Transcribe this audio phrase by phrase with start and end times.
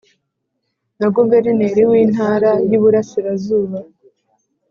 [0.99, 3.77] na Guverineri w’Intara y’Iburasirazuba